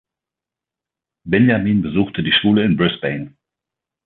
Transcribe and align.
Benjamin 1.27 1.83
besuchte 1.83 2.23
die 2.23 2.31
Schule 2.31 2.63
in 2.63 2.75
Brisbane. 2.75 3.35